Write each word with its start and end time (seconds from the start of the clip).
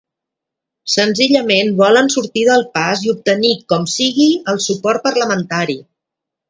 Senzillament 0.93 1.69
volen 1.83 2.09
sortir 2.15 2.47
del 2.49 2.65
pas 2.79 3.05
i 3.09 3.15
obtenir 3.15 3.55
com 3.75 3.89
sigui 3.99 4.31
el 4.55 4.63
suport 4.71 5.09
parlamentari 5.11 5.83